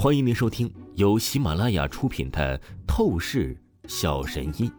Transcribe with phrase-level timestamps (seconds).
[0.00, 2.56] 欢迎您收听由喜马拉雅出品的
[2.86, 4.70] 《透视小神医》，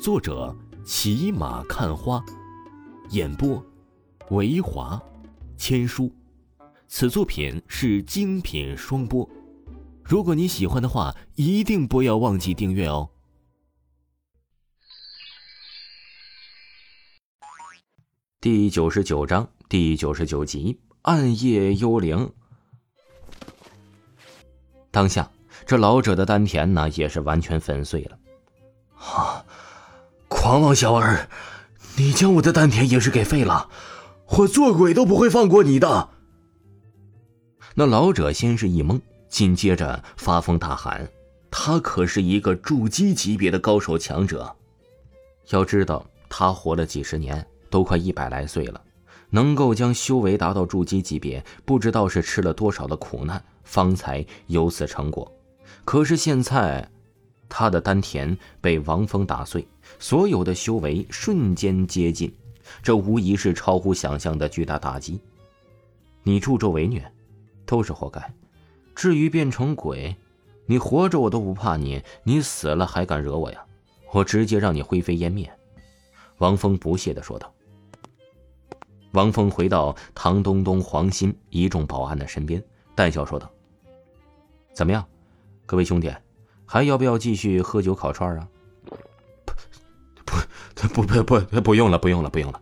[0.00, 2.24] 作者骑马看花，
[3.10, 3.60] 演播
[4.30, 5.02] 维华
[5.56, 6.08] 千书。
[6.86, 9.28] 此作品是精品双播。
[10.04, 13.10] 如果你喜欢的话，一定不要忘记订阅哦。
[18.40, 22.32] 第九十九章第九十九集：暗夜幽灵。
[24.94, 25.28] 当下，
[25.66, 28.16] 这老者的丹田呢，也是完全粉碎了。
[28.96, 29.44] 啊！
[30.28, 31.28] 狂妄小儿，
[31.96, 33.68] 你将我的丹田也是给废了，
[34.28, 36.10] 我做鬼都不会放过你的！
[37.74, 41.10] 那老者先是一懵，紧接着发疯大喊
[41.50, 44.54] ：“他可是一个筑基级别的高手强者，
[45.50, 48.80] 要知道他活了几十年，都快一百来岁了。”
[49.34, 55.28] 能够将修为达到筑基级别，不知道是吃了多少的苦难，方才有此成果。
[55.84, 56.88] 可是现在，
[57.48, 59.66] 他的丹田被王峰打碎，
[59.98, 62.32] 所有的修为瞬间接近，
[62.80, 65.18] 这无疑是超乎想象的巨大打击。
[66.22, 67.04] 你助纣为虐，
[67.66, 68.32] 都是活该。
[68.94, 70.14] 至于变成鬼，
[70.64, 73.60] 你活着我都不怕你，你死了还敢惹我呀？
[74.12, 75.52] 我直接让你灰飞烟灭。”
[76.38, 77.52] 王峰不屑地说道。
[79.14, 82.62] 王峰回到唐东东、黄鑫一众保安的身边，
[82.96, 83.48] 淡笑说道
[84.74, 85.04] ：“怎么样，
[85.66, 86.12] 各位兄弟，
[86.66, 88.48] 还要不要继续喝酒烤串啊
[90.26, 92.60] ？”“不不不不不不用了，不用了，不用了。”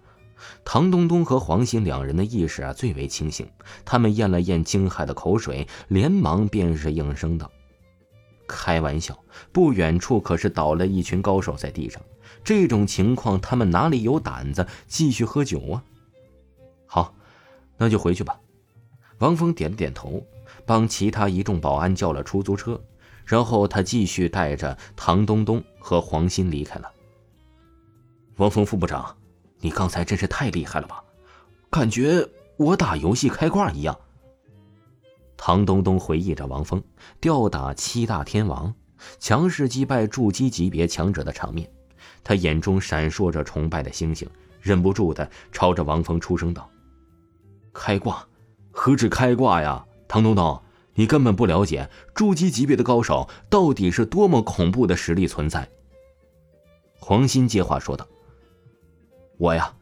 [0.62, 3.48] 唐东东和黄鑫两人的意识啊最为清醒，
[3.86, 7.50] 他们咽了咽惊骇的口水，连忙便是应声道
[8.46, 9.18] ：“开玩笑，
[9.52, 12.02] 不远处可是倒了一群高手在地上，
[12.44, 15.82] 这种情况他们哪里有胆子继续喝酒啊？”
[17.82, 18.38] 那就回去吧。
[19.18, 20.24] 王峰点了点头，
[20.64, 22.80] 帮其他一众保安叫了出租车，
[23.26, 26.88] 然后他继续带着唐东东和黄鑫离开了。
[28.36, 29.16] 王峰副部长，
[29.58, 31.02] 你刚才真是太厉害了吧？
[31.70, 32.24] 感觉
[32.56, 33.98] 我打游戏开挂一样。
[35.36, 36.80] 唐东东回忆着王峰
[37.20, 38.72] 吊打七大天王、
[39.18, 41.68] 强势击败筑基级别强者的场面，
[42.22, 44.28] 他眼中闪烁着崇拜的星星，
[44.60, 46.68] 忍不住的朝着王峰出声道。
[47.72, 48.26] 开挂，
[48.70, 49.84] 何止开挂呀！
[50.06, 50.62] 唐东东，
[50.94, 55.66] 你根本不了解筑基级别的高手到底是多么恐怖的实力存在。
[56.98, 58.06] 黄鑫接话说道
[59.38, 59.74] ：“我呀，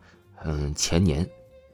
[0.45, 1.29] 嗯，前年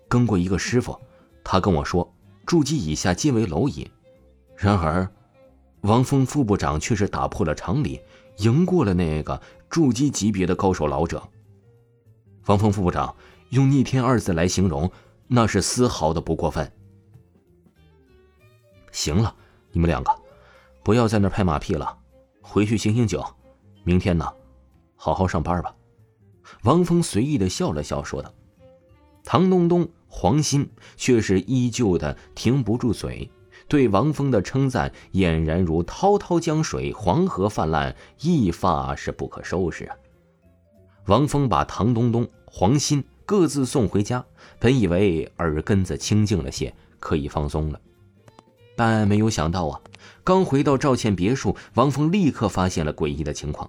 [0.09, 0.99] 跟过一个师傅，
[1.45, 2.11] 他跟我说，
[2.47, 3.91] 筑基以下皆为蝼蚁。
[4.57, 5.07] 然而，
[5.83, 8.01] 王峰副部长却是打破了常理，
[8.39, 9.39] 赢过了那个
[9.69, 11.23] 筑基级别的高手老者。
[12.47, 13.15] 王峰副部长
[13.51, 14.91] 用逆天二字来形容。”
[15.29, 16.71] 那是丝毫的不过分。
[18.93, 19.35] 行了，
[19.73, 20.11] 你们两个，
[20.83, 21.99] 不要在那拍马屁了，
[22.41, 23.25] 回去醒醒酒，
[23.85, 24.27] 明天呢，
[24.95, 25.75] 好好上班吧。
[26.63, 28.33] 王峰随意的笑了笑，说道。
[29.25, 33.29] 唐东东、黄鑫却是依旧的停不住嘴，
[33.67, 39.97] 对王峰的称赞俨然如滔滔江水，黄河泛滥，一发是不可收拾啊。
[41.07, 43.05] 王峰把唐东东、黄鑫。
[43.27, 44.25] 各自送回家，
[44.61, 47.81] 本以为耳根子清净了些，可以放松了，
[48.77, 49.81] 但没有想到啊，
[50.23, 53.69] 刚回到赵倩别墅，王峰立刻发现了诡异的情况：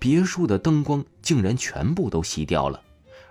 [0.00, 2.82] 别墅的灯光竟然全部都熄掉了，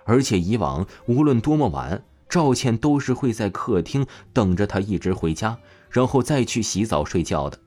[0.04, 5.58] 而且以往无论多么晚，赵倩都是会在客厅等着他一直回家，
[5.90, 7.58] 然后再去洗澡睡觉的。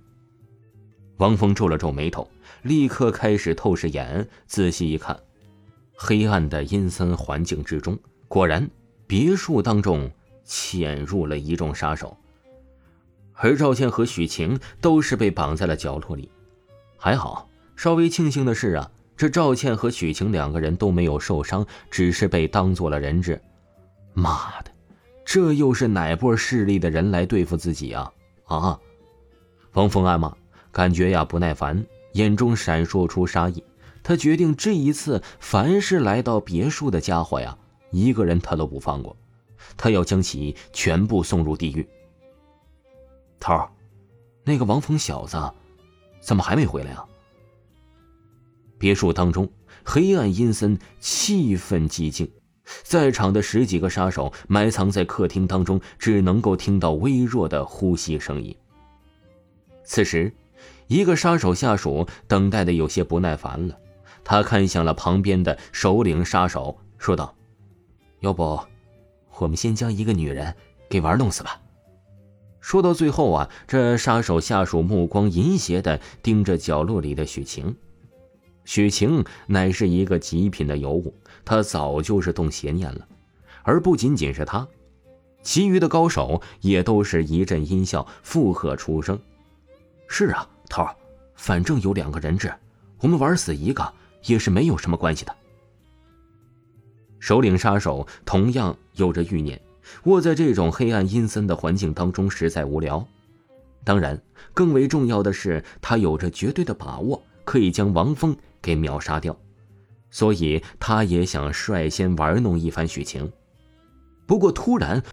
[1.17, 2.27] 王峰皱了皱眉头，
[2.63, 5.19] 立刻开始透视眼，仔细一看。
[6.03, 7.95] 黑暗的阴森环境之中，
[8.27, 8.67] 果然，
[9.05, 10.09] 别墅当中
[10.43, 12.17] 潜入了一众杀手。
[13.33, 16.27] 而赵倩和许晴都是被绑在了角落里。
[16.97, 23.39] 还好，稍微庆幸的是啊，这赵倩和许晴两个人都没有受伤，只是被当做了人质。
[24.15, 24.71] 妈的，
[25.23, 28.11] 这又是哪波势力的人来对付自己啊？
[28.45, 28.79] 啊！
[29.73, 30.35] 王峰暗骂，
[30.71, 33.63] 感觉呀不耐烦，眼中闪烁出杀意。
[34.03, 37.57] 他决定这一次，凡是来到别墅的家伙呀，
[37.91, 39.15] 一个人他都不放过，
[39.77, 41.87] 他要将其全部送入地狱。
[43.39, 43.69] 头儿，
[44.43, 45.37] 那个王峰小子，
[46.19, 47.05] 怎么还没回来啊？
[48.77, 49.47] 别墅当中
[49.83, 52.31] 黑暗阴森，气氛寂静，
[52.83, 58.55] 在场的十几个杀手埋藏在客厅当中，只能够听到微弱的呼吸声音。
[59.83, 60.33] 此时，
[60.87, 63.77] 一个杀手下属等待的有些不耐烦了。
[64.23, 67.35] 他看向了旁边的首领杀手，说道
[68.21, 68.59] ：“要不，
[69.37, 70.55] 我们先将一个女人
[70.89, 71.59] 给玩弄死吧。”
[72.61, 77.75] 说到最后啊，这杀手下属目光淫邪的盯着角落里的许晴。
[78.65, 81.13] 许晴乃是一个极品的尤物，
[81.43, 83.07] 他早就是动邪念了。
[83.63, 84.67] 而不仅仅是他，
[85.41, 89.19] 其余的高手也都是一阵阴笑，附和出声
[90.07, 90.95] ：“是啊，头儿，
[91.33, 92.53] 反正有两个人质，
[92.99, 93.91] 我们玩死一个
[94.25, 95.35] 也是没有什么关系的。”
[97.19, 99.61] 首领杀手同样有着欲念，
[100.05, 103.07] 卧在这种黑暗阴森的环境当中实在无聊。
[103.83, 104.19] 当然，
[104.53, 109.35] 更为重要的是，他有着绝对的把握，可以将王峰给秒杀掉，
[110.09, 113.31] 所以他也想率先玩弄一番许晴。
[114.25, 115.03] 不过突然，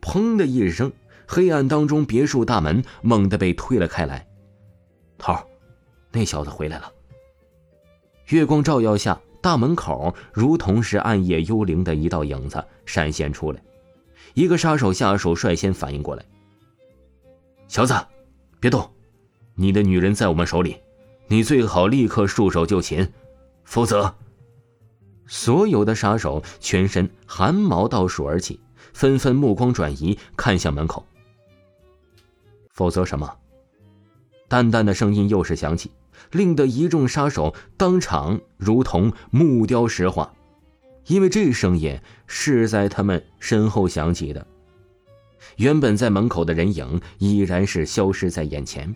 [0.00, 0.92] 砰的一声，
[1.26, 4.26] 黑暗当中别墅大门猛地被推了开来。
[5.18, 5.44] 头儿，
[6.10, 6.92] 那小子回来了。
[8.30, 13.60] 月光照耀下，大门口如同是暗夜幽灵的一道影子闪现出来。
[14.34, 16.24] 一个杀手下手率先反应过来
[17.66, 17.92] ：“小子，
[18.60, 18.88] 别动，
[19.56, 20.76] 你的女人在我们手里，
[21.26, 23.08] 你最好立刻束手就擒，
[23.64, 24.14] 否则……”
[25.26, 28.60] 所有的杀手全身汗毛倒竖而起，
[28.92, 31.04] 纷纷目光转移，看向门口。
[32.70, 33.36] 否则什么？
[34.46, 35.90] 淡淡的声音又是响起，
[36.32, 40.32] 令得一众杀手当场如同木雕石化，
[41.06, 44.46] 因为这声音是在他们身后响起的。
[45.56, 48.94] 原本在门口的人影已然是消失在眼前。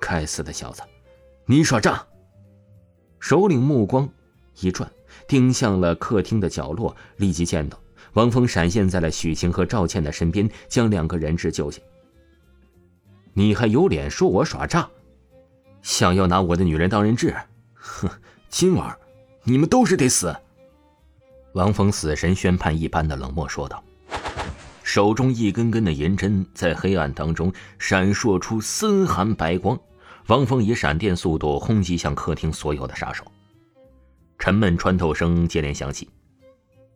[0.00, 0.82] 该死的小子，
[1.46, 2.06] 你耍诈！
[3.20, 4.08] 首领目光
[4.60, 4.90] 一转。
[5.26, 7.80] 盯向了客厅的角落，立即见到
[8.12, 11.80] 王峰闪现在了许晴和赵倩的身边，将两个人质救下。
[13.32, 14.88] 你还有脸说我耍诈？
[15.82, 17.34] 想要拿我的女人当人质？
[17.74, 18.08] 哼！
[18.48, 18.96] 今晚
[19.44, 20.34] 你们都是得死！
[21.52, 23.82] 王峰死神宣判一般的冷漠说道，
[24.82, 29.78] 手中一根根的银针在黑暗当中闪烁出森寒白光。
[30.26, 33.24] 王峰以闪电速度轰击向客厅所有的杀手。
[34.38, 36.08] 沉闷穿透声接连响起，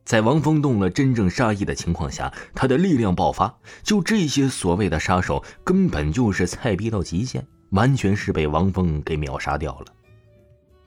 [0.04, 3.58] 在王峰动了真正杀意的情况下，他的力量爆发。
[3.82, 9.86] 就这些所谓的杀手，根本就是菜逼到极限，完全是被王峰给秒杀掉了。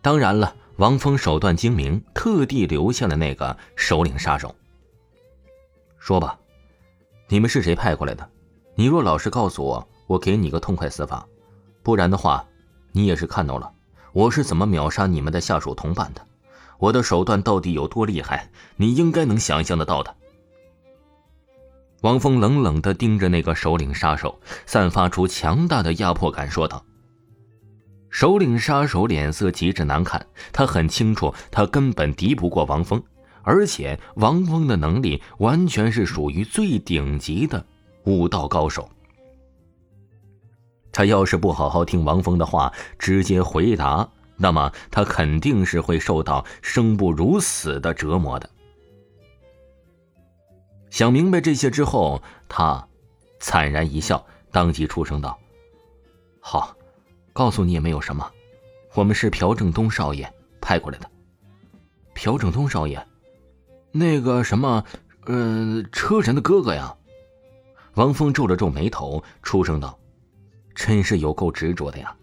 [0.01, 4.55] 当然了，王峰手段精明，特地留下了那个首领杀手。
[5.99, 6.39] 说吧，
[7.27, 8.29] 你们是谁派过来的？
[8.75, 11.25] 你若老实告诉我，我给你个痛快死法；
[11.81, 12.45] 不然的话，
[12.91, 13.71] 你也是看到了
[14.13, 16.21] 我是怎么秒杀你们的下属同伴的。
[16.77, 18.51] 我的手段到底有多厉害？
[18.75, 20.15] 你应该能想象得到的。
[22.05, 26.85] 王峰冷冷的盯着那个首领杀手，散发出强大的压迫感，说道
[28.11, 30.23] ：“首领杀手脸色极致难看，
[30.53, 33.01] 他很清楚，他根本敌不过王峰，
[33.41, 37.65] 而且王峰的能力完全是属于最顶级的
[38.03, 38.87] 武道高手。
[40.91, 48.47] 他要是不好好听王峰的话，直接回答。”那么他肯定是会受到生不如死的折磨的。
[50.95, 52.87] 想明白这些之后，他
[53.41, 55.37] 惨然一笑，当即出声道
[56.39, 56.73] ：“好，
[57.33, 58.31] 告诉你也没有什么，
[58.93, 61.11] 我们是朴正东少爷派过来的。”
[62.15, 63.05] 朴正东少爷，
[63.91, 64.85] 那个什么，
[65.25, 66.95] 呃，车神的哥哥呀？
[67.95, 69.99] 王峰皱了皱眉头，出声道
[70.73, 72.15] ：“真是有够执着的呀。”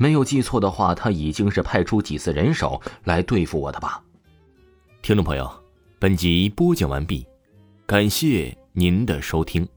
[0.00, 4.02] 没有记错的话，他已经是派出几次人手来对付我的吧？
[5.02, 5.62] 听众朋友，
[5.98, 7.26] 本集播讲完毕，
[7.94, 9.68] 感谢您的收听。